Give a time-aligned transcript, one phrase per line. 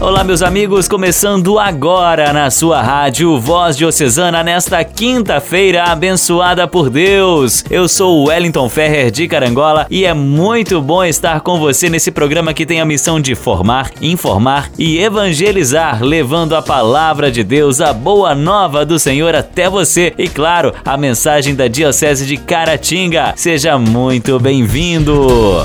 [0.00, 7.64] Olá, meus amigos, começando agora na sua rádio Voz Diocesana nesta quinta-feira abençoada por Deus.
[7.70, 12.10] Eu sou o Wellington Ferrer de Carangola e é muito bom estar com você nesse
[12.10, 17.80] programa que tem a missão de formar, informar e evangelizar, levando a palavra de Deus,
[17.80, 23.32] a boa nova do Senhor até você e, claro, a mensagem da Diocese de Caratinga.
[23.36, 25.64] Seja muito bem-vindo.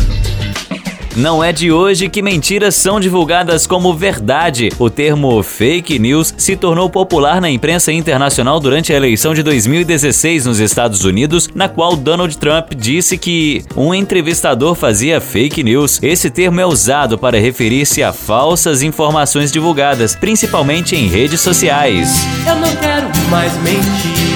[1.15, 4.69] Não é de hoje que mentiras são divulgadas como verdade.
[4.79, 10.45] O termo fake news se tornou popular na imprensa internacional durante a eleição de 2016
[10.45, 15.99] nos Estados Unidos, na qual Donald Trump disse que um entrevistador fazia fake news.
[16.01, 22.25] Esse termo é usado para referir-se a falsas informações divulgadas, principalmente em redes sociais.
[22.47, 24.31] Eu não quero mais mentir.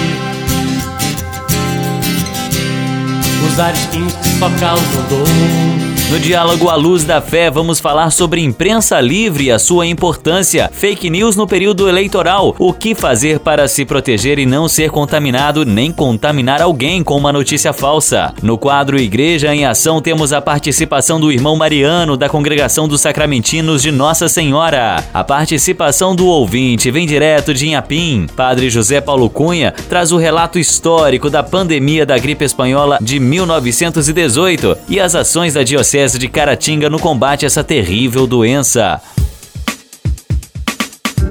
[3.48, 5.95] Usar skins que só causam dor.
[6.08, 10.70] No diálogo à luz da fé, vamos falar sobre imprensa livre e a sua importância,
[10.72, 15.66] fake news no período eleitoral, o que fazer para se proteger e não ser contaminado
[15.66, 18.32] nem contaminar alguém com uma notícia falsa.
[18.44, 23.82] No quadro Igreja em Ação, temos a participação do irmão Mariano da Congregação dos Sacramentinos
[23.82, 25.04] de Nossa Senhora.
[25.12, 28.28] A participação do ouvinte vem direto de Inhapim.
[28.36, 34.78] Padre José Paulo Cunha traz o relato histórico da pandemia da gripe espanhola de 1918
[34.88, 39.02] e as ações da Diocese Diocese de Caratinga no combate a essa terrível doença.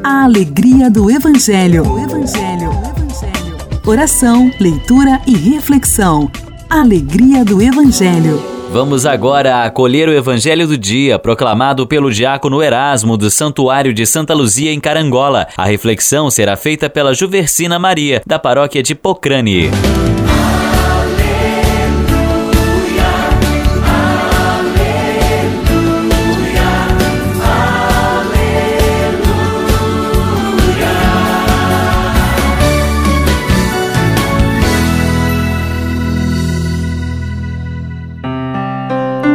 [0.02, 1.82] A alegria do Evangelho.
[1.86, 2.70] O Evangelho.
[2.70, 3.56] O Evangelho.
[3.84, 6.30] Oração, leitura e reflexão.
[6.70, 8.42] Alegria do Evangelho.
[8.72, 14.32] Vamos agora acolher o Evangelho do Dia, proclamado pelo diácono Erasmo do Santuário de Santa
[14.32, 15.46] Luzia, em Carangola.
[15.58, 19.68] A reflexão será feita pela Juversina Maria, da paróquia de Pocrane.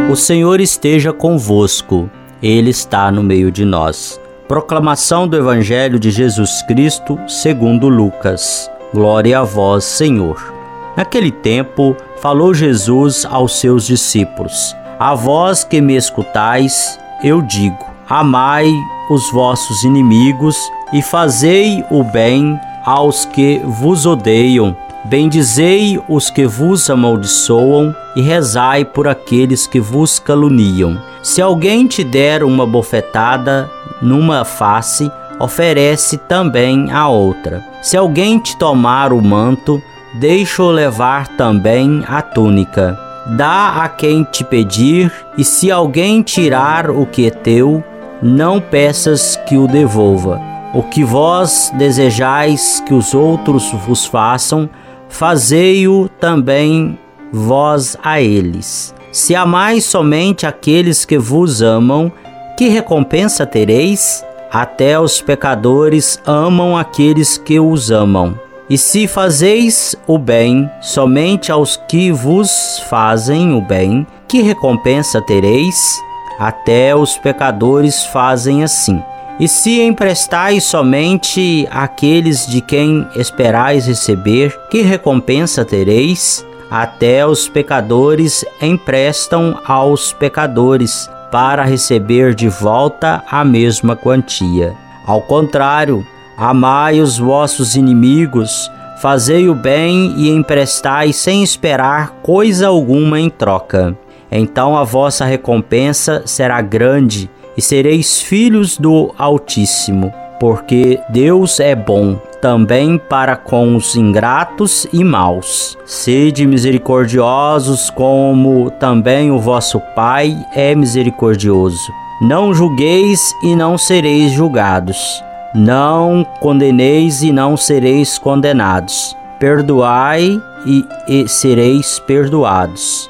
[0.09, 2.09] O Senhor esteja convosco,
[2.41, 4.19] Ele está no meio de nós.
[4.47, 8.71] Proclamação do Evangelho de Jesus Cristo, segundo Lucas.
[8.91, 10.51] Glória a vós, Senhor.
[10.97, 18.73] Naquele tempo, falou Jesus aos seus discípulos: A vós que me escutais, eu digo: Amai
[19.11, 20.57] os vossos inimigos
[20.91, 24.75] e fazei o bem aos que vos odeiam
[25.09, 31.01] Bendizei os que vos amaldiçoam e rezai por aqueles que vos caluniam.
[31.23, 33.67] Se alguém te der uma bofetada
[34.03, 37.65] numa face, oferece também a outra.
[37.81, 39.81] Se alguém te tomar o manto,
[40.19, 42.95] deixa-o levar também a túnica.
[43.35, 47.83] Dá a quem te pedir, e se alguém tirar o que é teu,
[48.21, 50.39] não peças que o devolva.
[50.71, 54.69] O que vós desejais que os outros vos façam,
[55.09, 56.97] fazei-o também
[57.31, 58.95] vós a eles.
[59.11, 62.11] Se amais somente aqueles que vos amam,
[62.57, 64.23] que recompensa tereis?
[64.51, 68.39] Até os pecadores amam aqueles que os amam.
[68.69, 75.99] E se fazeis o bem somente aos que vos fazem o bem, que recompensa tereis?
[76.39, 79.01] Até os pecadores fazem assim.
[79.39, 86.45] E se emprestais somente àqueles de quem esperais receber, que recompensa tereis?
[86.69, 94.75] Até os pecadores emprestam aos pecadores, para receber de volta a mesma quantia.
[95.05, 96.05] Ao contrário,
[96.37, 98.69] amai os vossos inimigos,
[99.01, 103.95] fazei o bem e emprestai sem esperar coisa alguma em troca.
[104.29, 112.15] Então a vossa recompensa será grande e sereis filhos do Altíssimo, porque Deus é bom
[112.41, 115.77] também para com os ingratos e maus.
[115.85, 121.91] Sede misericordiosos, como também o vosso Pai é misericordioso.
[122.21, 125.21] Não julgueis e não sereis julgados.
[125.53, 129.13] Não condeneis e não sereis condenados.
[129.37, 133.09] Perdoai e, e sereis perdoados.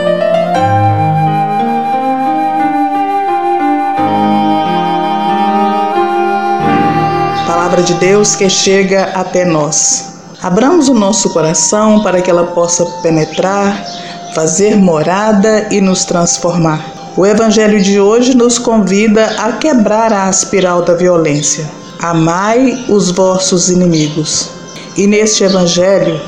[7.81, 10.13] Palavra de Deus que chega até nós.
[10.41, 13.83] Abramos o nosso coração para que ela possa penetrar,
[14.33, 17.13] fazer morada e nos transformar.
[17.17, 21.69] O Evangelho de hoje nos convida a quebrar a espiral da violência.
[21.99, 24.49] Amai os vossos inimigos.
[24.95, 26.19] E neste Evangelho,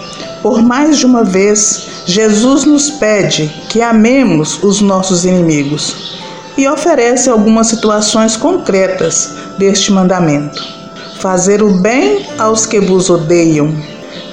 [0.42, 6.20] por mais de uma vez, Jesus nos pede que amemos os nossos inimigos
[6.58, 10.83] e oferece algumas situações concretas deste mandamento.
[11.24, 13.74] Fazer o bem aos que vos odeiam,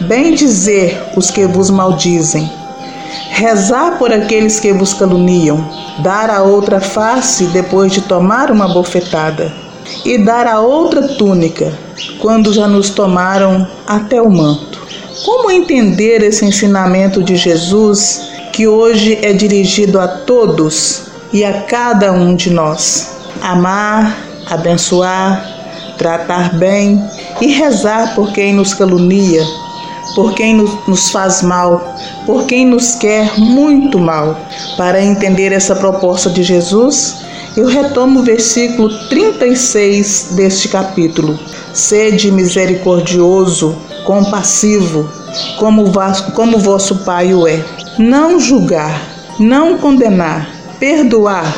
[0.09, 2.51] bem dizer os que vos maldizem,
[3.31, 5.65] rezar por aqueles que vos caluniam,
[6.01, 9.53] dar a outra face depois de tomar uma bofetada,
[10.05, 11.73] e dar a outra túnica
[12.19, 14.85] quando já nos tomaram até o manto.
[15.25, 18.21] Como entender esse ensinamento de Jesus
[18.53, 21.03] que hoje é dirigido a todos
[21.33, 23.13] e a cada um de nós?
[23.41, 24.19] Amar,
[24.51, 25.60] abençoar,
[26.01, 27.05] tratar bem
[27.43, 29.45] e rezar por quem nos calunia,
[30.15, 31.95] por quem nos faz mal,
[32.25, 34.35] por quem nos quer muito mal.
[34.79, 37.17] Para entender essa proposta de Jesus,
[37.55, 41.39] eu retomo o versículo 36 deste capítulo.
[41.75, 43.77] Sede misericordioso,
[44.07, 45.07] compassivo,
[45.59, 45.85] como,
[46.35, 47.63] como vosso Pai o é.
[47.99, 49.03] Não julgar,
[49.39, 50.49] não condenar,
[50.79, 51.55] perdoar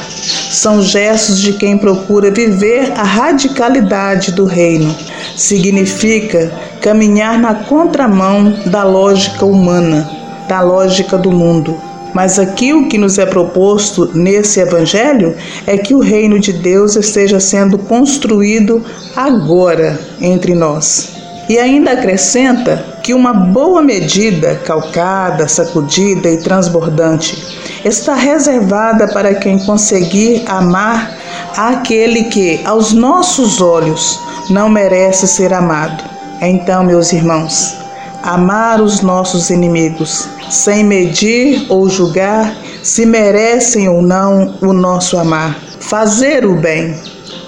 [0.53, 4.95] são gestos de quem procura viver a radicalidade do reino.
[5.35, 10.09] Significa caminhar na contramão da lógica humana,
[10.47, 11.75] da lógica do mundo.
[12.13, 15.35] Mas aqui o que nos é proposto nesse evangelho
[15.67, 18.85] é que o reino de Deus esteja sendo construído
[19.17, 21.09] agora entre nós.
[21.49, 29.58] E ainda acrescenta que uma boa medida, calcada, sacudida e transbordante, está reservada para quem
[29.58, 31.17] conseguir amar
[31.56, 34.19] aquele que, aos nossos olhos,
[34.50, 36.02] não merece ser amado.
[36.40, 37.76] Então, meus irmãos,
[38.23, 45.56] amar os nossos inimigos, sem medir ou julgar se merecem ou não o nosso amar.
[45.79, 46.94] Fazer o bem,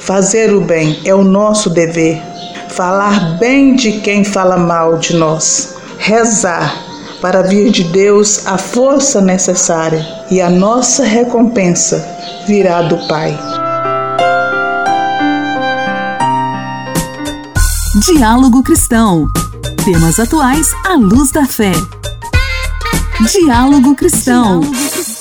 [0.01, 2.35] fazer o bem é o nosso dever
[2.75, 6.84] falar bem de quem fala mal de nós, rezar
[7.25, 12.07] para vir de Deus a força necessária e a nossa recompensa
[12.47, 13.35] virá do Pai.
[18.05, 19.27] Diálogo Cristão.
[19.87, 21.73] Temas atuais à luz da fé.
[23.33, 24.61] Diálogo Cristão.
[24.61, 25.14] Diálogo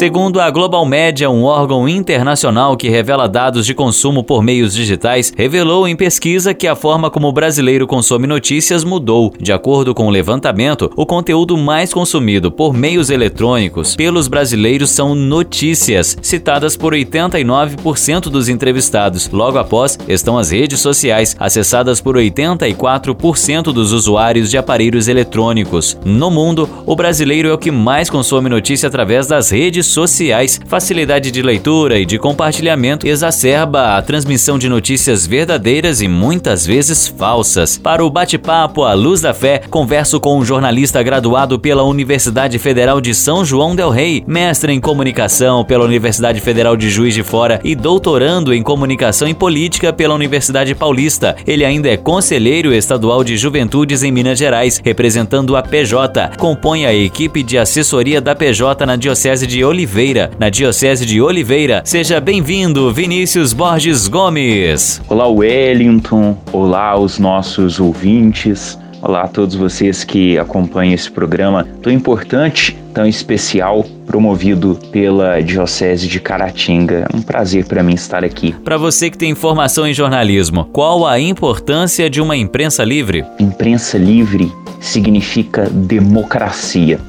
[0.00, 5.30] Segundo a Global Media, um órgão internacional que revela dados de consumo por meios digitais,
[5.36, 9.30] revelou em pesquisa que a forma como o brasileiro consome notícias mudou.
[9.38, 15.14] De acordo com o levantamento, o conteúdo mais consumido por meios eletrônicos pelos brasileiros são
[15.14, 19.28] notícias, citadas por 89% dos entrevistados.
[19.30, 25.98] Logo após estão as redes sociais, acessadas por 84% dos usuários de aparelhos eletrônicos.
[26.06, 30.60] No mundo, o brasileiro é o que mais consome notícia através das redes sociais.
[30.66, 37.08] Facilidade de leitura e de compartilhamento exacerba a transmissão de notícias verdadeiras e muitas vezes
[37.08, 37.78] falsas.
[37.78, 43.00] Para o bate-papo à luz da fé, converso com um jornalista graduado pela Universidade Federal
[43.00, 47.60] de São João del Rei, mestre em comunicação pela Universidade Federal de Juiz de Fora
[47.64, 51.36] e doutorando em comunicação e política pela Universidade Paulista.
[51.46, 56.32] Ele ainda é conselheiro estadual de juventudes em Minas Gerais, representando a PJ.
[56.38, 61.80] Compõe a equipe de assessoria da PJ na Diocese de Oliveira, na Diocese de Oliveira.
[61.86, 65.00] Seja bem-vindo, Vinícius Borges Gomes.
[65.08, 66.36] Olá, Wellington.
[66.52, 68.78] Olá, os nossos ouvintes.
[69.00, 76.06] Olá a todos vocês que acompanham esse programa tão importante, tão especial, promovido pela Diocese
[76.06, 77.06] de Caratinga.
[77.10, 78.52] É um prazer para mim estar aqui.
[78.62, 83.24] Para você que tem formação em jornalismo, qual a importância de uma imprensa livre?
[83.38, 87.00] Imprensa livre significa democracia.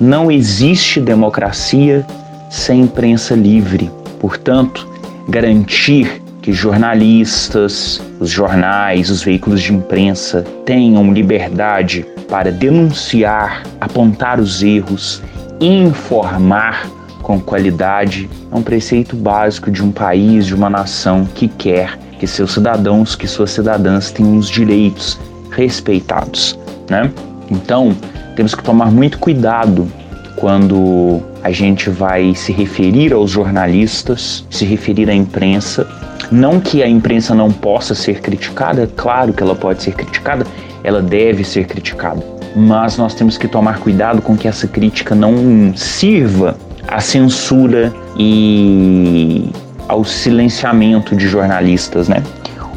[0.00, 2.06] Não existe democracia
[2.48, 3.90] sem imprensa livre.
[4.18, 4.88] Portanto,
[5.28, 14.62] garantir que jornalistas, os jornais, os veículos de imprensa tenham liberdade para denunciar, apontar os
[14.62, 15.22] erros,
[15.60, 16.88] informar
[17.22, 22.26] com qualidade é um preceito básico de um país, de uma nação que quer que
[22.26, 25.18] seus cidadãos, que suas cidadãs tenham os direitos
[25.50, 27.10] respeitados, né?
[27.50, 27.96] Então,
[28.36, 29.90] temos que tomar muito cuidado
[30.36, 35.86] quando a gente vai se referir aos jornalistas, se referir à imprensa.
[36.30, 40.46] Não que a imprensa não possa ser criticada, claro que ela pode ser criticada,
[40.84, 42.24] ela deve ser criticada.
[42.54, 46.56] Mas nós temos que tomar cuidado com que essa crítica não sirva
[46.88, 49.50] à censura e
[49.88, 52.22] ao silenciamento de jornalistas, né?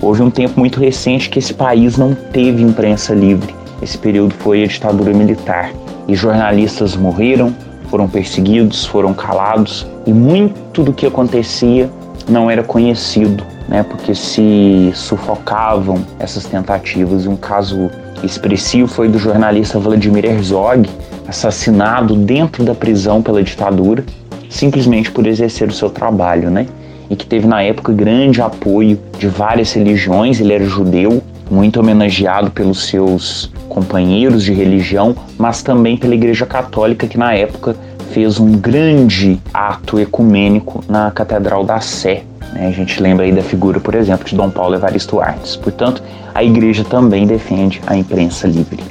[0.01, 3.55] Houve um tempo muito recente que esse país não teve imprensa livre.
[3.84, 5.74] Esse período foi a ditadura militar
[6.08, 7.54] e jornalistas morreram,
[7.90, 11.90] foram perseguidos, foram calados e muito do que acontecia
[12.30, 13.84] não era conhecido, né?
[13.84, 17.28] Porque se sufocavam essas tentativas.
[17.28, 17.92] Um caso
[18.24, 20.90] expressivo foi do jornalista Vladimir Herzog,
[21.28, 24.06] assassinado dentro da prisão pela ditadura,
[24.50, 26.68] simplesmente por exercer o seu trabalho, né?
[27.10, 31.22] E que teve na época grande apoio de várias religiões, ele era judeu,
[31.53, 37.75] muito homenageado pelos seus companheiros de religião, mas também pela Igreja Católica, que na época
[38.12, 42.24] fez um grande ato ecumênico na Catedral da Sé.
[42.53, 42.67] Né?
[42.67, 45.55] A gente lembra aí da figura, por exemplo, de Dom Paulo Evaristo Artes.
[45.55, 48.83] Portanto, a Igreja também defende a imprensa livre.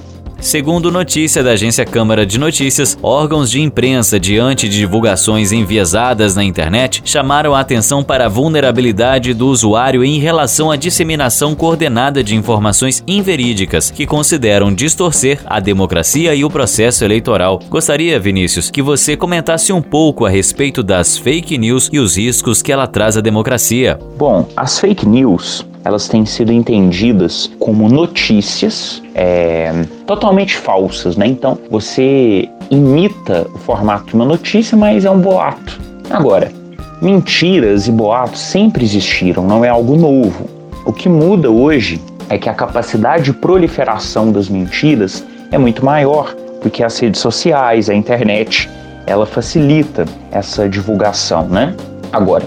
[0.42, 6.42] Segundo notícia da agência Câmara de Notícias, órgãos de imprensa, diante de divulgações enviesadas na
[6.42, 12.34] internet, chamaram a atenção para a vulnerabilidade do usuário em relação à disseminação coordenada de
[12.34, 17.60] informações inverídicas que consideram distorcer a democracia e o processo eleitoral.
[17.70, 22.60] Gostaria, Vinícius, que você comentasse um pouco a respeito das fake news e os riscos
[22.60, 23.96] que ela traz à democracia.
[24.18, 29.72] Bom, as fake news elas têm sido entendidas como notícias é,
[30.06, 31.26] totalmente falsas, né?
[31.26, 35.80] Então você imita o formato de uma notícia, mas é um boato.
[36.10, 36.52] Agora,
[37.00, 40.48] mentiras e boatos sempre existiram, não é algo novo.
[40.84, 46.34] O que muda hoje é que a capacidade de proliferação das mentiras é muito maior,
[46.60, 48.70] porque as redes sociais, a internet,
[49.06, 51.74] ela facilita essa divulgação, né?
[52.12, 52.44] Agora,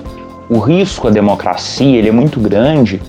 [0.50, 3.02] o risco à democracia ele é muito grande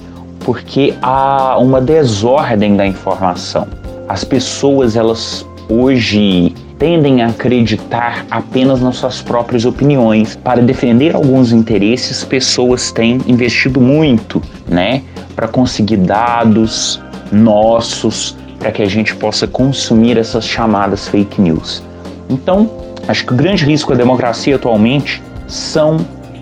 [0.46, 3.66] porque há uma desordem da informação.
[4.08, 10.36] As pessoas elas hoje tendem a acreditar apenas nas suas próprias opiniões.
[10.36, 15.02] Para defender alguns interesses, pessoas têm investido muito, né,
[15.34, 21.82] para conseguir dados nossos, para que a gente possa consumir essas chamadas fake news.
[22.30, 22.70] Então,
[23.08, 25.96] acho que o grande risco à democracia atualmente são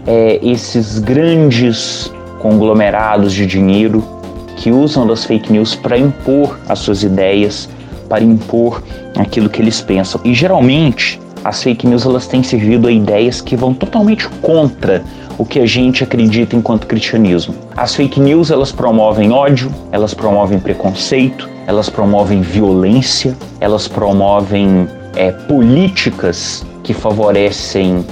[0.07, 2.13] é, esses grandes
[2.45, 4.05] conglomerados de dinheiro
[4.55, 7.71] que usam das fake news para impor as suas ideias,
[8.07, 8.83] para impor
[9.17, 10.21] aquilo que eles pensam.
[10.23, 15.03] E geralmente as fake news elas têm servido a ideias que vão totalmente contra
[15.39, 17.55] o que a gente acredita enquanto cristianismo.
[17.75, 24.87] As fake news elas promovem ódio, elas promovem preconceito, elas promovem violência, elas promovem
[25.17, 28.05] é, políticas que favorecem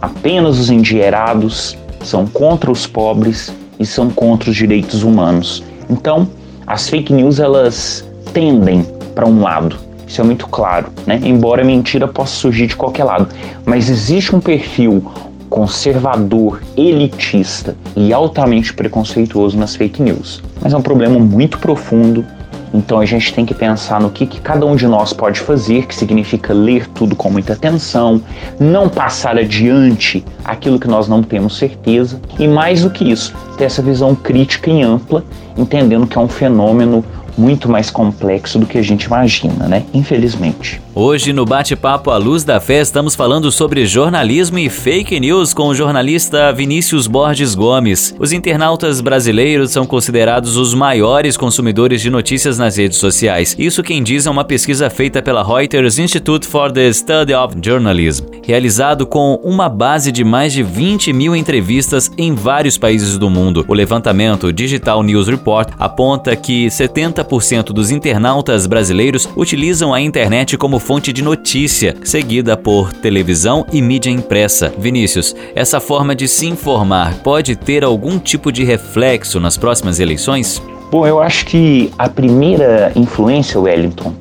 [0.00, 5.64] apenas os endinheirados, são contra os pobres e são contra os direitos humanos.
[5.88, 6.28] Então,
[6.66, 8.84] as fake news elas tendem
[9.14, 9.76] para um lado.
[10.06, 11.18] Isso é muito claro, né?
[11.24, 13.28] Embora a mentira possa surgir de qualquer lado,
[13.64, 15.04] mas existe um perfil
[15.48, 20.42] conservador, elitista e altamente preconceituoso nas fake news.
[20.60, 22.24] Mas é um problema muito profundo
[22.72, 25.86] então a gente tem que pensar no que, que, cada um de nós pode fazer,
[25.86, 28.22] que significa ler tudo com muita atenção,
[28.58, 33.64] não passar adiante aquilo que nós não temos certeza, e mais do que isso, ter
[33.64, 35.24] essa visão crítica e ampla,
[35.56, 37.04] entendendo que é um fenômeno
[37.36, 39.84] muito mais complexo do que a gente imagina, né?
[39.94, 40.80] Infelizmente.
[40.92, 45.68] Hoje, no Bate-Papo à Luz da Fé, estamos falando sobre jornalismo e fake news com
[45.68, 48.12] o jornalista Vinícius Borges Gomes.
[48.18, 53.54] Os internautas brasileiros são considerados os maiores consumidores de notícias nas redes sociais.
[53.56, 58.24] Isso quem diz é uma pesquisa feita pela Reuters Institute for the Study of Journalism,
[58.44, 63.64] realizado com uma base de mais de 20 mil entrevistas em vários países do mundo.
[63.68, 70.79] O levantamento Digital News Report aponta que 70% dos internautas brasileiros utilizam a internet como
[70.80, 74.72] fonte de notícia, seguida por televisão e mídia impressa.
[74.78, 80.60] Vinícius, essa forma de se informar pode ter algum tipo de reflexo nas próximas eleições?
[80.90, 84.12] Bom, eu acho que a primeira influência, Wellington,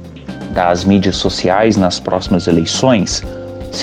[0.51, 3.23] das mídias sociais nas próximas eleições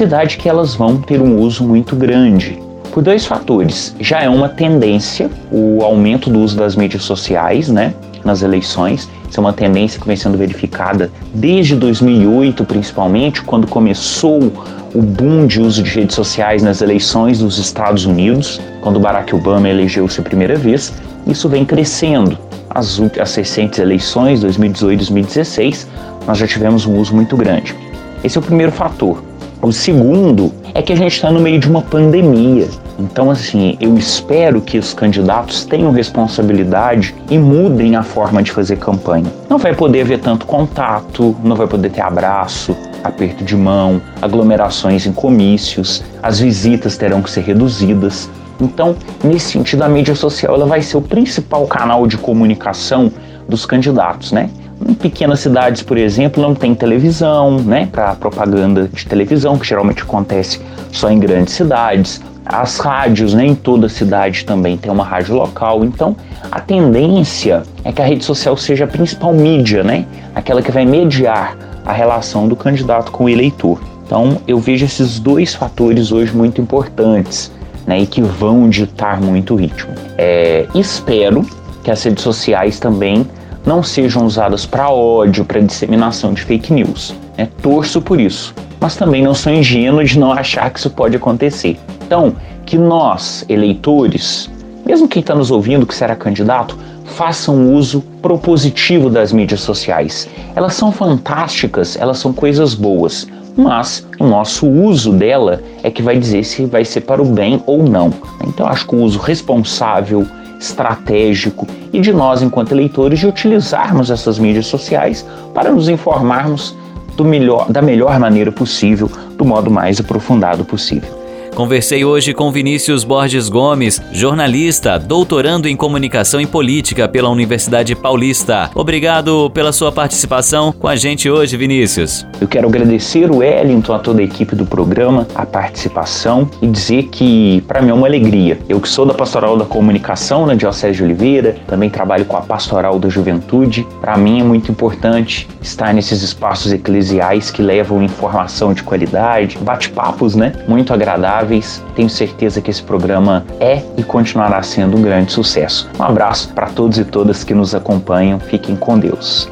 [0.09, 2.59] dá de que elas vão ter um uso muito grande.
[2.93, 3.95] Por dois fatores.
[4.01, 7.95] Já é uma tendência o aumento do uso das mídias sociais, né?
[8.27, 9.09] Nas eleições.
[9.31, 14.53] Isso é uma tendência que vem sendo verificada desde 2008, principalmente, quando começou
[14.95, 19.69] o boom de uso de redes sociais nas eleições dos Estados Unidos, quando Barack Obama
[19.69, 20.93] elegeu-se a primeira vez.
[21.27, 22.37] Isso vem crescendo.
[22.71, 25.89] As, as recentes eleições, 2018 e 2016,
[26.27, 27.75] nós já tivemos um uso muito grande.
[28.23, 29.23] Esse é o primeiro fator.
[29.67, 32.69] O segundo é que a gente está no meio de uma pandemia.
[33.01, 38.77] Então, assim, eu espero que os candidatos tenham responsabilidade e mudem a forma de fazer
[38.77, 39.27] campanha.
[39.51, 45.05] Não vai poder haver tanto contato, não vai poder ter abraço, aperto de mão, aglomerações
[45.05, 48.31] em comícios, as visitas terão que ser reduzidas.
[48.61, 48.95] Então,
[49.25, 53.11] nesse sentido, a mídia social ela vai ser o principal canal de comunicação
[53.49, 54.49] dos candidatos, né?
[54.85, 60.03] Em pequenas cidades, por exemplo, não tem televisão, né, para propaganda de televisão, que geralmente
[60.03, 60.61] acontece
[60.93, 62.21] só em grandes cidades.
[62.45, 65.85] As rádios, né, toda cidade também tem uma rádio local.
[65.85, 66.15] Então,
[66.53, 70.05] a tendência é que a rede social seja a principal mídia, né,
[70.35, 73.81] aquela que vai mediar a relação do candidato com o eleitor.
[74.05, 77.51] Então, eu vejo esses dois fatores hoje muito importantes,
[77.87, 79.93] né, e que vão ditar muito o ritmo.
[80.19, 81.45] É, espero
[81.83, 83.27] que as redes sociais também
[83.67, 87.15] não sejam usadas para ódio, para disseminação de fake news.
[87.37, 87.49] Né?
[87.61, 91.77] Torço por isso, mas também não sou ingênuo de não achar que isso pode acontecer.
[92.07, 94.49] Então, que nós, eleitores,
[94.87, 100.29] mesmo quem está nos ouvindo que será candidato, façam uso propositivo das mídias sociais.
[100.55, 106.19] Elas são fantásticas, elas são coisas boas, mas o nosso uso dela é que vai
[106.19, 108.13] dizer se vai ser para o bem ou não.
[108.47, 110.27] Então, acho que o uso responsável,
[110.59, 116.77] estratégico e de nós, enquanto eleitores, de utilizarmos essas mídias sociais para nos informarmos
[117.25, 121.26] melhor, da melhor maneira possível, do modo mais aprofundado possível.
[121.57, 128.71] Conversei hoje com Vinícius Borges Gomes, jornalista, doutorando em comunicação e política pela Universidade Paulista.
[128.75, 132.27] Obrigado pela sua participação com a gente hoje, Vinícius.
[132.39, 137.05] Eu quero agradecer o Wellington, a toda a equipe do programa, a participação e dizer
[137.05, 138.59] que para mim é uma alegria.
[138.69, 142.43] Eu que sou da Pastoral da Comunicação na Diocese de Oliveira, também trabalho com a
[142.43, 143.89] Pastoral da Juventude.
[144.03, 150.37] Para mim é muito importante estar nesses espaços eclesiais que levam informação de qualidade, bate-papos,
[150.37, 150.53] né?
[150.69, 151.46] Muito agradável
[151.95, 155.89] tenho certeza que esse programa é e continuará sendo um grande sucesso.
[155.99, 158.39] Um abraço para todos e todas que nos acompanham.
[158.39, 159.49] Fiquem com Deus.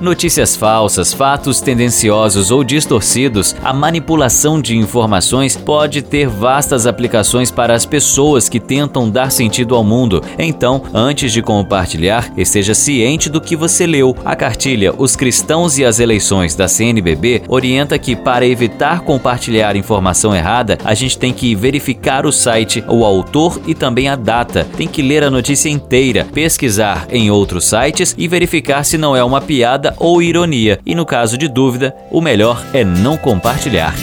[0.00, 7.74] Notícias falsas, fatos tendenciosos ou distorcidos, a manipulação de informações pode ter vastas aplicações para
[7.74, 10.22] as pessoas que tentam dar sentido ao mundo.
[10.38, 14.16] Então, antes de compartilhar, esteja ciente do que você leu.
[14.24, 20.32] A cartilha Os Cristãos e as Eleições da CNBB orienta que, para evitar compartilhar informação
[20.32, 24.64] errada, a gente tem que verificar o site, o autor e também a data.
[24.76, 29.24] Tem que ler a notícia inteira, pesquisar em outros sites e verificar se não é
[29.24, 33.94] uma piada ou ironia, e no caso de dúvida, o melhor é não compartilhar.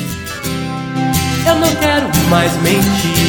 [1.48, 3.26] Eu não quero mais mentir.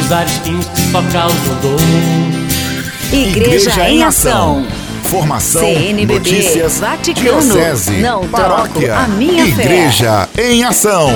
[0.00, 1.80] Usar que só causam dor.
[3.12, 4.66] Igreja, Igreja em Ação.
[5.04, 10.50] Formação, CNBB, notícias, Vaticano, diocese, não paróquia, a minha Igreja fé.
[10.52, 11.10] em Ação.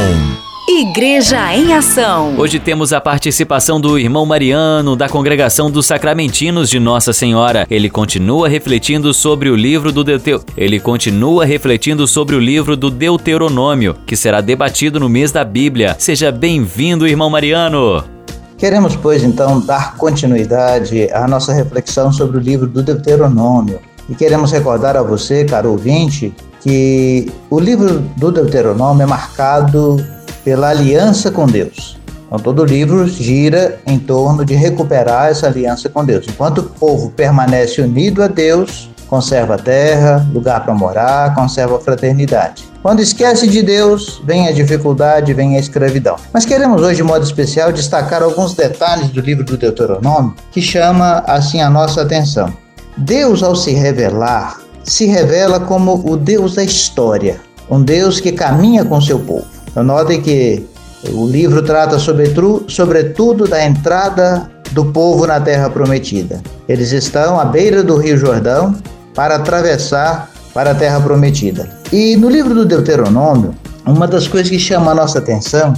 [0.68, 2.34] Igreja em Ação.
[2.36, 7.64] Hoje temos a participação do irmão Mariano, da congregação dos Sacramentinos de Nossa Senhora.
[7.70, 10.42] Ele continua refletindo sobre o livro do Deuteu...
[10.56, 15.94] Ele continua refletindo sobre o livro do Deuteronômio, que será debatido no mês da Bíblia.
[16.00, 18.02] Seja bem-vindo, irmão Mariano.
[18.58, 23.78] Queremos, pois, então, dar continuidade à nossa reflexão sobre o livro do Deuteronômio.
[24.10, 30.04] E queremos recordar a você, caro ouvinte, que o livro do Deuteronômio é marcado
[30.46, 31.98] pela aliança com Deus.
[32.24, 36.24] Então, todo livro gira em torno de recuperar essa aliança com Deus.
[36.28, 41.80] Enquanto o povo permanece unido a Deus, conserva a terra, lugar para morar, conserva a
[41.80, 42.64] fraternidade.
[42.80, 46.14] Quando esquece de Deus, vem a dificuldade, vem a escravidão.
[46.32, 51.24] Mas queremos hoje, de modo especial, destacar alguns detalhes do livro do Deuteronômio que chama
[51.26, 52.56] assim a nossa atenção.
[52.96, 58.84] Deus, ao se revelar, se revela como o Deus da história, um Deus que caminha
[58.84, 59.55] com seu povo.
[59.76, 60.64] Então, notem que
[61.12, 66.40] o livro trata sobretudo da entrada do povo na terra prometida.
[66.66, 68.74] Eles estão à beira do Rio Jordão
[69.14, 71.68] para atravessar para a terra prometida.
[71.92, 75.74] E no livro do Deuteronômio, uma das coisas que chama a nossa atenção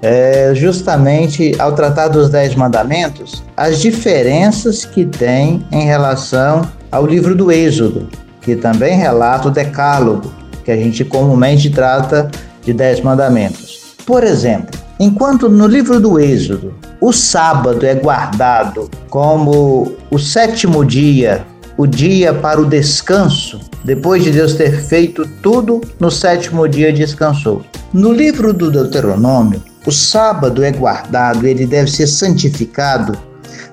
[0.00, 7.34] é justamente ao tratar dos Dez Mandamentos, as diferenças que tem em relação ao livro
[7.34, 8.08] do Êxodo,
[8.40, 10.32] que também relata o Decálogo,
[10.64, 12.30] que a gente comumente trata
[12.64, 13.94] de Dez Mandamentos.
[14.06, 21.44] Por exemplo, enquanto no livro do Êxodo o sábado é guardado como o sétimo dia,
[21.76, 27.62] o dia para o descanso, depois de Deus ter feito tudo, no sétimo dia descansou.
[27.92, 33.18] No livro do Deuteronômio, o sábado é guardado, ele deve ser santificado,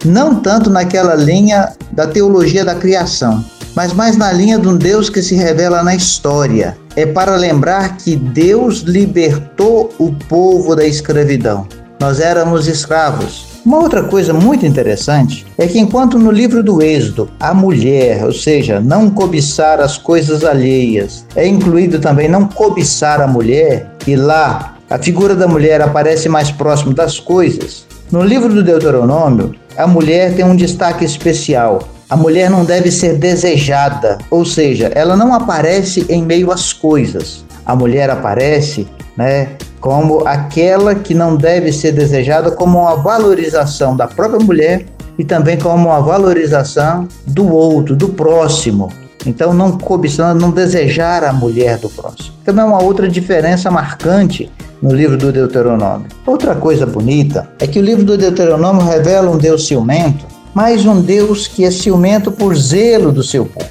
[0.03, 3.43] não tanto naquela linha da teologia da criação,
[3.75, 6.77] mas mais na linha de um Deus que se revela na história.
[6.95, 11.65] É para lembrar que Deus libertou o povo da escravidão.
[11.99, 13.45] Nós éramos escravos.
[13.65, 18.33] Uma outra coisa muito interessante é que, enquanto no livro do Êxodo a mulher, ou
[18.33, 24.75] seja, não cobiçar as coisas alheias, é incluído também não cobiçar a mulher, e lá
[24.89, 30.35] a figura da mulher aparece mais próximo das coisas, no livro do Deuteronômio, a mulher
[30.35, 31.87] tem um destaque especial.
[32.11, 37.45] A mulher não deve ser desejada, ou seja, ela não aparece em meio às coisas.
[37.65, 44.09] A mulher aparece, né, como aquela que não deve ser desejada, como uma valorização da
[44.09, 48.91] própria mulher e também como uma valorização do outro, do próximo.
[49.25, 52.33] Então, não cobiçando, não desejar a mulher do próximo.
[52.43, 56.07] Também é uma outra diferença marcante no livro do Deuteronômio.
[56.25, 61.01] Outra coisa bonita é que o livro do Deuteronômio revela um Deus ciumento, mas um
[61.01, 63.69] Deus que é ciumento por zelo do seu povo.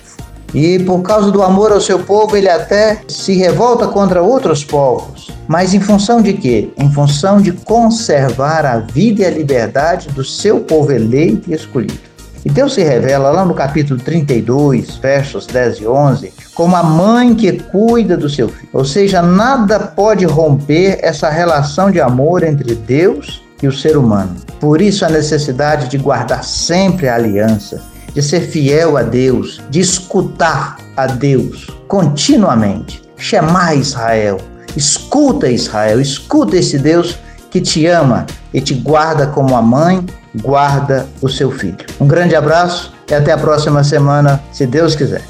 [0.52, 5.30] E por causa do amor ao seu povo, ele até se revolta contra outros povos.
[5.46, 6.70] Mas em função de quê?
[6.76, 12.10] Em função de conservar a vida e a liberdade do seu povo eleito e escolhido.
[12.44, 17.34] E Deus se revela lá no capítulo 32, versos 10 e 11, como a mãe
[17.34, 18.68] que cuida do seu filho.
[18.72, 24.36] Ou seja, nada pode romper essa relação de amor entre Deus e o ser humano.
[24.58, 29.80] Por isso a necessidade de guardar sempre a aliança, de ser fiel a Deus, de
[29.80, 33.02] escutar a Deus continuamente.
[33.16, 34.38] Chamar Israel,
[34.76, 37.18] escuta Israel, escuta esse Deus
[37.50, 40.04] que te ama e te guarda como a mãe
[40.36, 41.78] guarda o seu filho.
[42.00, 45.22] Um grande abraço e até a próxima semana, se Deus quiser.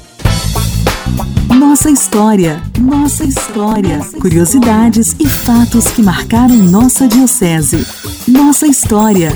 [1.61, 7.85] Nossa história, nossa história, curiosidades e fatos que marcaram nossa diocese.
[8.27, 9.31] Nossa história.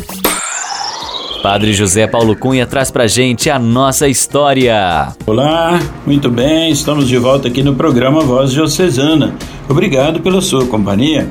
[1.44, 5.16] Padre José Paulo Cunha traz pra gente a nossa história.
[5.28, 9.36] Olá, muito bem, estamos de volta aqui no programa Voz Diocesana.
[9.70, 11.30] Obrigado pela sua companhia.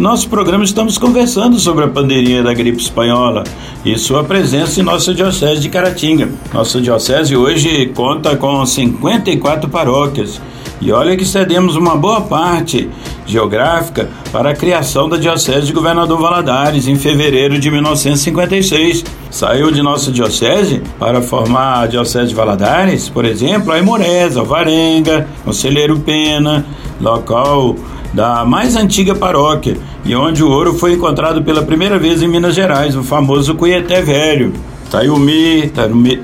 [0.00, 3.44] Nosso programa estamos conversando sobre a pandemia da gripe espanhola
[3.84, 6.30] e sua presença em nossa diocese de Caratinga.
[6.54, 10.40] Nossa diocese hoje conta com 54 paróquias.
[10.80, 12.88] E olha que cedemos uma boa parte
[13.26, 19.04] geográfica para a criação da Diocese de Governador Valadares em fevereiro de 1956.
[19.30, 25.28] Saiu de nossa diocese para formar a Diocese de Valadares, por exemplo, a Imorés, Alvarenga,
[25.44, 26.64] Conselheiro Pena,
[26.98, 27.76] local
[28.12, 32.54] da mais antiga paróquia e onde o ouro foi encontrado pela primeira vez em Minas
[32.54, 34.52] Gerais, o famoso Cuieté Velho.
[34.90, 35.72] Taiumi,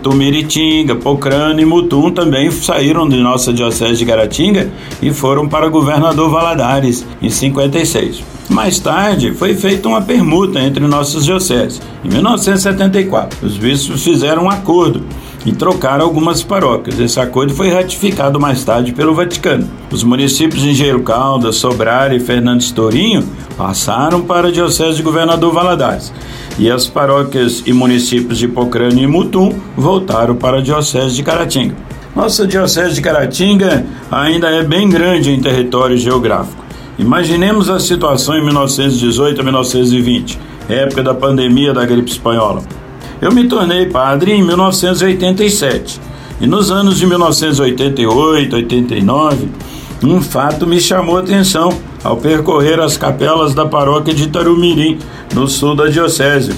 [0.03, 4.69] Tumiritinga, Pocrano e Mutum também saíram de nossa diocese de Garatinga
[5.01, 8.25] e foram para governador Valadares em 56.
[8.49, 11.81] Mais tarde, foi feita uma permuta entre nossas dioceses.
[12.05, 15.05] Em 1974, os bispos fizeram um acordo
[15.45, 16.99] e trocaram algumas paróquias.
[16.99, 19.69] Esse acordo foi ratificado mais tarde pelo Vaticano.
[19.91, 23.25] Os municípios de Engenheiro Caldas, Sobrar e Fernandes Tourinho
[23.57, 26.13] passaram para a Diocese de Governador Valadares.
[26.59, 31.77] E as paróquias e municípios de Pocrane e Mutum voltaram para a Diocese de Caratinga.
[32.15, 36.65] Nossa Diocese de Caratinga ainda é bem grande em território geográfico.
[36.99, 42.63] Imaginemos a situação em 1918 a 1920, época da pandemia da gripe espanhola.
[43.21, 46.01] Eu me tornei padre em 1987
[46.41, 49.49] e nos anos de 1988, 89,
[50.05, 51.71] um fato me chamou a atenção
[52.05, 54.99] ao percorrer as capelas da paróquia de Tarumirim,
[55.35, 56.55] no sul da diocese,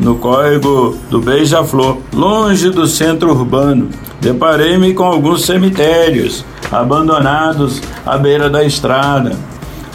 [0.00, 3.90] no córrego do Beija-Flor, longe do centro urbano.
[4.18, 9.36] Deparei-me com alguns cemitérios abandonados à beira da estrada.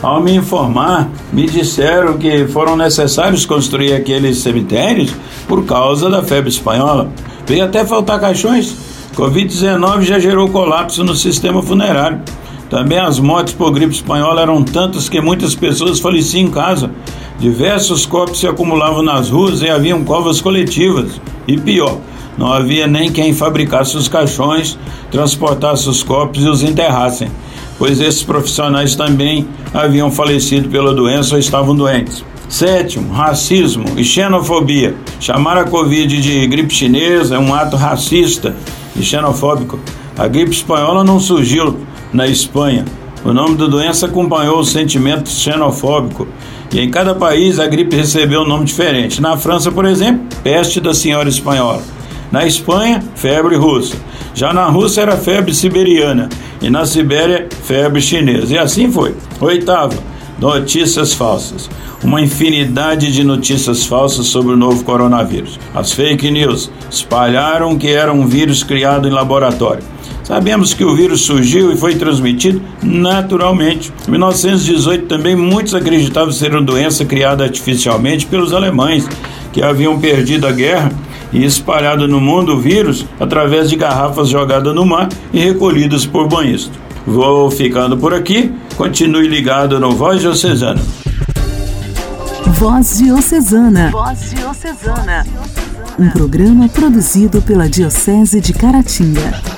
[0.04, 5.16] Ao me informar, me disseram que foram necessários construir aqueles cemitérios
[5.48, 7.10] por causa da febre espanhola.
[7.48, 8.76] Veio até faltar caixões.
[9.16, 12.22] Covid-19 já gerou colapso no sistema funerário.
[12.70, 16.92] Também as mortes por gripe espanhola eram tantas que muitas pessoas faleciam em casa.
[17.40, 21.22] Diversos corpos se acumulavam nas ruas e haviam covas coletivas.
[21.48, 21.98] E pior,
[22.38, 24.78] não havia nem quem fabricasse os caixões,
[25.10, 27.32] transportasse os corpos e os enterrassem
[27.78, 32.24] pois esses profissionais também haviam falecido pela doença ou estavam doentes.
[32.50, 34.96] Sétimo, racismo e xenofobia.
[35.20, 38.56] Chamar a Covid de gripe chinesa é um ato racista
[38.96, 39.80] e xenofóbico.
[40.18, 41.80] A gripe espanhola não surgiu
[42.14, 42.86] na Espanha.
[43.26, 46.28] O nome da doença acompanhou o sentimento xenofóbico.
[46.72, 49.22] E em cada país a gripe recebeu um nome diferente.
[49.22, 51.82] Na França, por exemplo, peste da senhora espanhola.
[52.32, 53.96] Na Espanha, febre russa.
[54.36, 56.30] Já na Rússia era febre siberiana
[56.64, 58.54] e na Sibéria, febre chinesa.
[58.54, 59.14] E assim foi.
[59.42, 60.02] Oitavo,
[60.40, 61.70] notícias falsas.
[62.02, 65.60] Uma infinidade de notícias falsas sobre o novo coronavírus.
[65.76, 69.84] As fake news espalharam que era um vírus criado em laboratório.
[70.24, 73.92] Sabemos que o vírus surgiu e foi transmitido naturalmente.
[74.08, 79.06] Em 1918 também muitos acreditavam ser uma doença criada artificialmente pelos alemães,
[79.52, 80.92] que haviam perdido a guerra
[81.34, 86.28] e espalhado no mundo o vírus através de garrafas jogadas no mar e recolhidas por
[86.28, 86.78] banhistas.
[87.06, 88.54] Vou ficando por aqui.
[88.78, 90.82] Continue ligado no Voz Diocesana.
[92.60, 93.90] Voz Diocesana.
[93.92, 95.26] Voz Diocesana.
[96.00, 99.53] Um programa produzido pela Diocese de Caratinga.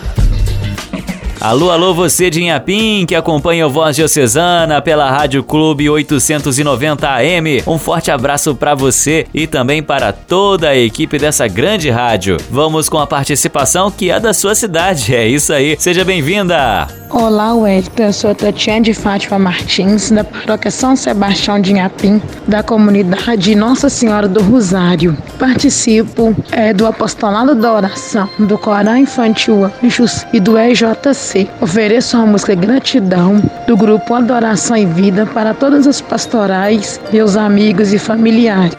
[1.45, 7.61] Alô, alô, você de Inhapim que acompanha o Voz Diocesana pela Rádio Clube 890 AM.
[7.67, 12.37] Um forte abraço para você e também para toda a equipe dessa grande rádio.
[12.49, 15.15] Vamos com a participação que é da sua cidade.
[15.15, 15.75] É isso aí.
[15.77, 16.87] Seja bem-vinda.
[17.11, 18.03] Olá, Wellington.
[18.03, 23.87] Eu sou Tatiana de Fátima Martins, da paróquia São Sebastião de Inhapim, da comunidade Nossa
[23.87, 25.15] Senhora do Rosário.
[25.37, 32.27] Participo é, do Apostolado da Oração, do Corão Infantil Anjos e do EJC Ofereço uma
[32.27, 38.75] música gratidão do grupo Adoração e Vida para todas as pastorais, meus amigos e familiares.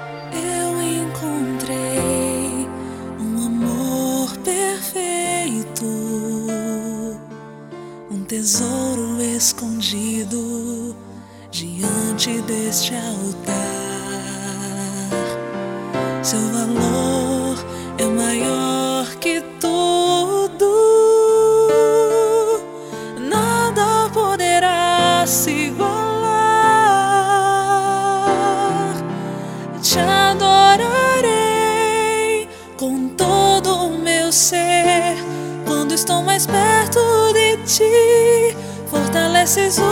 [8.29, 10.95] Tesouro escondido
[11.51, 13.53] diante deste altar.
[16.23, 17.46] Seu valor
[39.57, 39.86] fortaleces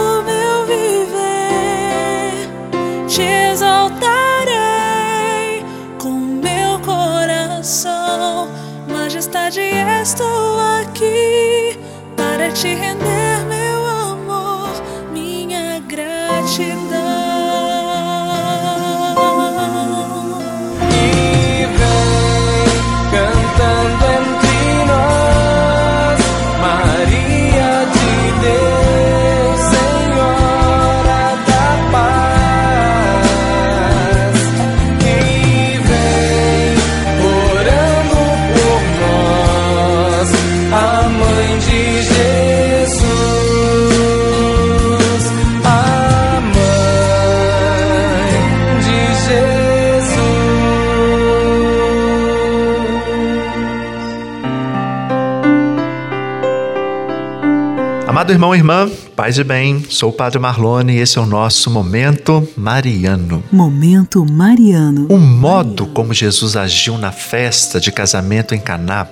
[58.24, 61.26] Amado irmão e irmã, paz e bem, sou o Padre Marlone e esse é o
[61.26, 63.44] nosso Momento Mariano.
[63.52, 65.08] Momento Mariano.
[65.10, 69.06] O modo como Jesus agiu na festa de casamento em Caná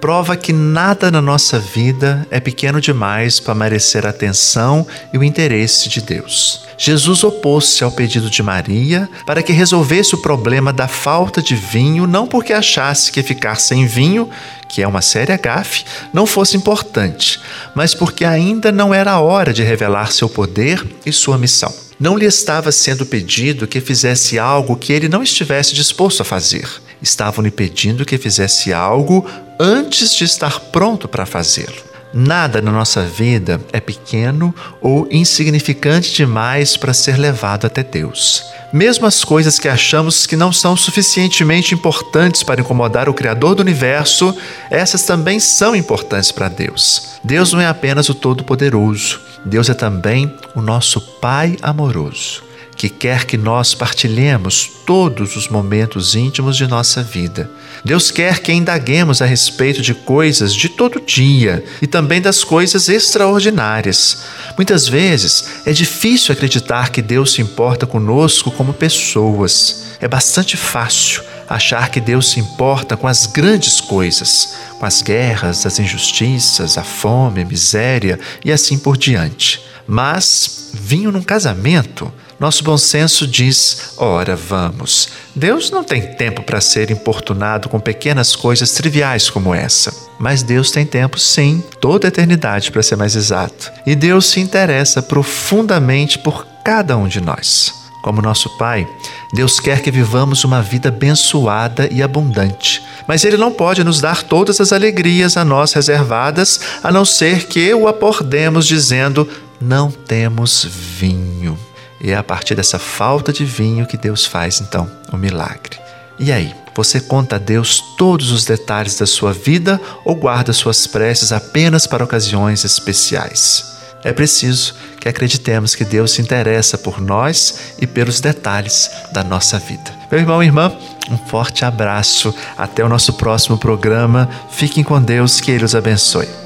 [0.00, 5.24] prova que nada na nossa vida é pequeno demais para merecer a atenção e o
[5.24, 6.64] interesse de Deus.
[6.78, 12.06] Jesus opôs-se ao pedido de Maria para que resolvesse o problema da falta de vinho,
[12.06, 14.28] não porque achasse que ficar sem vinho,
[14.76, 17.40] que é uma séria gafe, não fosse importante,
[17.74, 21.72] mas porque ainda não era a hora de revelar seu poder e sua missão.
[21.98, 26.68] Não lhe estava sendo pedido que fizesse algo que ele não estivesse disposto a fazer.
[27.00, 29.26] Estavam lhe pedindo que fizesse algo
[29.58, 31.85] antes de estar pronto para fazê-lo.
[32.18, 38.42] Nada na nossa vida é pequeno ou insignificante demais para ser levado até Deus.
[38.72, 43.60] Mesmo as coisas que achamos que não são suficientemente importantes para incomodar o Criador do
[43.60, 44.34] universo,
[44.70, 47.18] essas também são importantes para Deus.
[47.22, 52.45] Deus não é apenas o Todo-Poderoso, Deus é também o nosso Pai amoroso
[52.76, 57.50] que quer que nós partilhemos todos os momentos íntimos de nossa vida.
[57.84, 62.88] Deus quer que indaguemos a respeito de coisas de todo dia e também das coisas
[62.88, 64.24] extraordinárias.
[64.56, 69.96] Muitas vezes é difícil acreditar que Deus se importa conosco como pessoas.
[70.00, 75.64] É bastante fácil achar que Deus se importa com as grandes coisas, com as guerras,
[75.64, 79.64] as injustiças, a fome, a miséria e assim por diante.
[79.86, 85.08] Mas vinho num casamento nosso bom senso diz: ora, vamos.
[85.34, 89.94] Deus não tem tempo para ser importunado com pequenas coisas triviais como essa.
[90.18, 93.72] Mas Deus tem tempo, sim, toda a eternidade, para ser mais exato.
[93.86, 97.74] E Deus se interessa profundamente por cada um de nós.
[98.02, 98.86] Como nosso Pai,
[99.34, 102.80] Deus quer que vivamos uma vida abençoada e abundante.
[103.08, 107.46] Mas Ele não pode nos dar todas as alegrias a nós reservadas, a não ser
[107.48, 109.28] que o acordemos dizendo:
[109.60, 111.58] não temos vinho.
[112.00, 115.78] E é a partir dessa falta de vinho que Deus faz então o milagre.
[116.18, 120.86] E aí, você conta a Deus todos os detalhes da sua vida ou guarda suas
[120.86, 123.76] preces apenas para ocasiões especiais?
[124.04, 129.58] É preciso que acreditemos que Deus se interessa por nós e pelos detalhes da nossa
[129.58, 129.90] vida.
[130.10, 130.72] Meu irmão e irmã,
[131.10, 132.34] um forte abraço.
[132.56, 134.28] Até o nosso próximo programa.
[134.50, 136.45] Fiquem com Deus, que Ele os abençoe.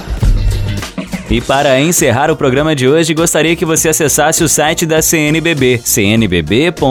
[1.31, 5.79] E para encerrar o programa de hoje, gostaria que você acessasse o site da CNBB,
[5.81, 6.81] cnbb.org.br.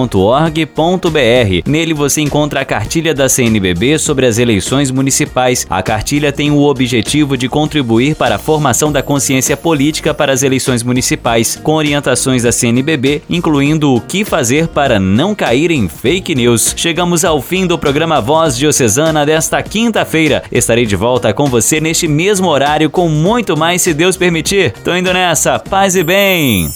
[1.67, 5.67] Nele você encontra a cartilha da CNBB sobre as eleições municipais.
[5.69, 10.43] A cartilha tem o objetivo de contribuir para a formação da consciência política para as
[10.43, 16.35] eleições municipais, com orientações da CNBB, incluindo o que fazer para não cair em fake
[16.35, 16.73] news.
[16.79, 20.43] Chegamos ao fim do programa Voz Diocesana desta quinta-feira.
[20.51, 24.73] Estarei de volta com você neste mesmo horário com muito mais, se Deus permitir permitir.
[24.85, 25.59] Tô indo nessa.
[25.59, 26.71] Paz e bem.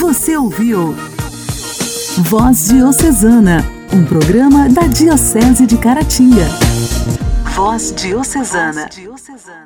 [0.00, 0.96] Você ouviu
[2.18, 6.46] Voz Diocesana, um programa da Diocese de Caratinga.
[7.54, 8.82] Voz Diocesana.
[8.82, 9.61] Voz Diocesana.